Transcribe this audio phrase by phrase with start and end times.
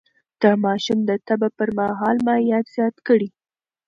[0.41, 3.27] د ماشوم د تبه پر مهال مايعات زيات کړئ.